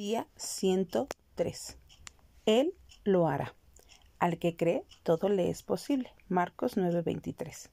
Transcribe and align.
Día 0.00 0.26
103. 0.36 1.76
Él 2.46 2.72
lo 3.04 3.28
hará. 3.28 3.54
Al 4.18 4.38
que 4.38 4.56
cree, 4.56 4.86
todo 5.02 5.28
le 5.28 5.50
es 5.50 5.62
posible. 5.62 6.10
Marcos 6.30 6.78
9:23. 6.78 7.68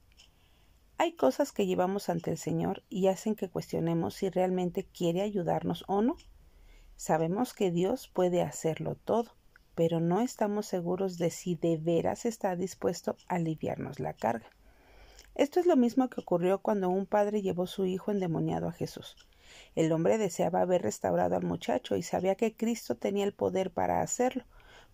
Hay 0.98 1.12
cosas 1.12 1.52
que 1.52 1.64
llevamos 1.64 2.10
ante 2.10 2.30
el 2.30 2.36
Señor 2.36 2.82
y 2.90 3.06
hacen 3.06 3.34
que 3.34 3.48
cuestionemos 3.48 4.12
si 4.12 4.28
realmente 4.28 4.84
quiere 4.84 5.22
ayudarnos 5.22 5.84
o 5.88 6.02
no. 6.02 6.18
Sabemos 6.96 7.54
que 7.54 7.70
Dios 7.70 8.08
puede 8.08 8.42
hacerlo 8.42 8.94
todo, 8.94 9.34
pero 9.74 9.98
no 9.98 10.20
estamos 10.20 10.66
seguros 10.66 11.16
de 11.16 11.30
si 11.30 11.54
de 11.54 11.78
veras 11.78 12.26
está 12.26 12.56
dispuesto 12.56 13.16
a 13.28 13.36
aliviarnos 13.36 14.00
la 14.00 14.12
carga. 14.12 14.50
Esto 15.34 15.60
es 15.60 15.66
lo 15.66 15.76
mismo 15.76 16.10
que 16.10 16.20
ocurrió 16.20 16.58
cuando 16.58 16.90
un 16.90 17.06
padre 17.06 17.40
llevó 17.40 17.66
su 17.66 17.86
hijo 17.86 18.10
endemoniado 18.10 18.68
a 18.68 18.72
Jesús. 18.72 19.16
El 19.74 19.92
hombre 19.92 20.18
deseaba 20.18 20.60
haber 20.60 20.82
restaurado 20.82 21.36
al 21.36 21.44
muchacho 21.44 21.96
y 21.96 22.02
sabía 22.02 22.34
que 22.34 22.56
Cristo 22.56 22.96
tenía 22.96 23.24
el 23.24 23.32
poder 23.32 23.70
para 23.70 24.02
hacerlo, 24.02 24.44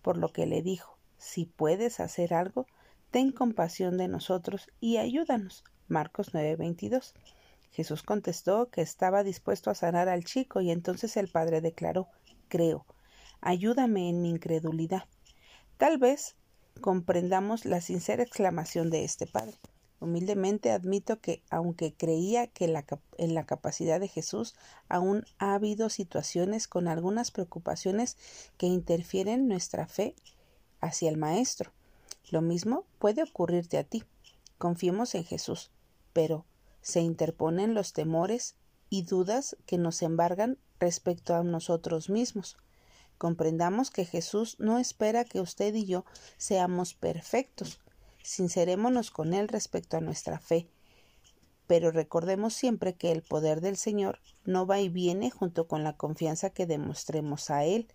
por 0.01 0.17
lo 0.17 0.31
que 0.31 0.45
le 0.45 0.61
dijo 0.61 0.97
Si 1.17 1.45
puedes 1.45 1.99
hacer 1.99 2.33
algo, 2.33 2.67
ten 3.11 3.31
compasión 3.31 3.97
de 3.97 4.07
nosotros 4.07 4.67
y 4.79 4.97
ayúdanos. 4.97 5.63
Marcos 5.87 6.33
9:22. 6.33 7.13
Jesús 7.71 8.03
contestó 8.03 8.69
que 8.69 8.81
estaba 8.81 9.23
dispuesto 9.23 9.69
a 9.69 9.75
sanar 9.75 10.09
al 10.09 10.23
chico 10.23 10.61
y 10.61 10.71
entonces 10.71 11.17
el 11.17 11.27
padre 11.27 11.61
declaró 11.61 12.07
Creo, 12.47 12.85
ayúdame 13.41 14.09
en 14.09 14.21
mi 14.21 14.29
incredulidad. 14.29 15.03
Tal 15.77 15.97
vez 15.97 16.35
comprendamos 16.81 17.65
la 17.65 17.81
sincera 17.81 18.23
exclamación 18.23 18.89
de 18.89 19.03
este 19.03 19.27
padre. 19.27 19.57
Humildemente 20.05 20.69
admito 20.69 21.19
que, 21.19 21.41
aunque 21.49 21.95
creía 21.95 22.45
que 22.45 22.65
en 23.17 23.33
la 23.33 23.45
capacidad 23.47 23.99
de 23.99 24.07
Jesús, 24.07 24.53
aún 24.87 25.25
ha 25.39 25.55
habido 25.55 25.89
situaciones 25.89 26.67
con 26.67 26.87
algunas 26.87 27.31
preocupaciones 27.31 28.15
que 28.59 28.67
interfieren 28.67 29.47
nuestra 29.47 29.87
fe 29.87 30.13
hacia 30.79 31.09
el 31.09 31.17
Maestro. 31.17 31.71
Lo 32.29 32.43
mismo 32.43 32.85
puede 32.99 33.23
ocurrirte 33.23 33.79
a 33.79 33.83
ti. 33.83 34.03
Confiemos 34.59 35.15
en 35.15 35.23
Jesús, 35.23 35.71
pero 36.13 36.45
se 36.83 37.01
interponen 37.01 37.73
los 37.73 37.91
temores 37.91 38.53
y 38.91 39.05
dudas 39.05 39.57
que 39.65 39.79
nos 39.79 40.03
embargan 40.03 40.59
respecto 40.79 41.33
a 41.33 41.43
nosotros 41.43 42.11
mismos. 42.11 42.57
Comprendamos 43.17 43.89
que 43.89 44.05
Jesús 44.05 44.57
no 44.59 44.77
espera 44.77 45.25
que 45.25 45.41
usted 45.41 45.73
y 45.73 45.87
yo 45.87 46.05
seamos 46.37 46.93
perfectos, 46.93 47.79
sincerémonos 48.25 49.11
con 49.11 49.33
Él 49.33 49.47
respecto 49.47 49.97
a 49.97 50.01
nuestra 50.01 50.39
fe. 50.39 50.67
Pero 51.67 51.91
recordemos 51.91 52.53
siempre 52.53 52.95
que 52.95 53.11
el 53.11 53.21
poder 53.21 53.61
del 53.61 53.77
Señor 53.77 54.19
no 54.43 54.65
va 54.67 54.79
y 54.79 54.89
viene 54.89 55.31
junto 55.31 55.67
con 55.67 55.83
la 55.83 55.95
confianza 55.95 56.49
que 56.49 56.65
demostremos 56.65 57.49
a 57.49 57.65
Él. 57.65 57.87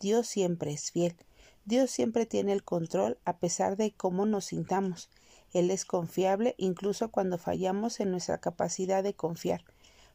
Dios 0.00 0.26
siempre 0.26 0.72
es 0.72 0.90
fiel. 0.90 1.16
Dios 1.64 1.90
siempre 1.90 2.26
tiene 2.26 2.52
el 2.52 2.64
control 2.64 3.18
a 3.24 3.38
pesar 3.38 3.76
de 3.76 3.92
cómo 3.92 4.26
nos 4.26 4.46
sintamos. 4.46 5.10
Él 5.52 5.70
es 5.70 5.84
confiable 5.84 6.54
incluso 6.58 7.10
cuando 7.10 7.38
fallamos 7.38 8.00
en 8.00 8.10
nuestra 8.10 8.38
capacidad 8.38 9.02
de 9.02 9.14
confiar. 9.14 9.64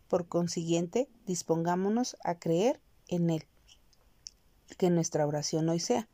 Por 0.07 0.27
consiguiente, 0.27 1.09
dispongámonos 1.25 2.17
a 2.23 2.39
creer 2.39 2.81
en 3.07 3.29
Él. 3.29 3.45
Que 4.77 4.89
nuestra 4.89 5.25
oración 5.25 5.69
hoy 5.69 5.79
sea 5.79 6.09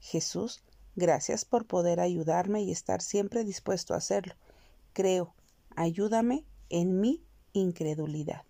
Jesús, 0.00 0.62
Gracias 0.98 1.44
por 1.44 1.64
poder 1.64 2.00
ayudarme 2.00 2.62
y 2.62 2.72
estar 2.72 3.02
siempre 3.02 3.44
dispuesto 3.44 3.94
a 3.94 3.98
hacerlo. 3.98 4.34
Creo, 4.92 5.32
ayúdame 5.76 6.44
en 6.70 7.00
mi 7.00 7.22
incredulidad. 7.52 8.42